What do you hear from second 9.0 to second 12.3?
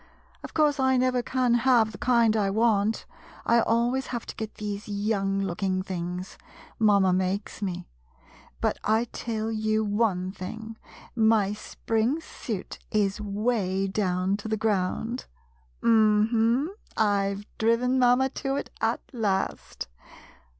tell you one thing— my spring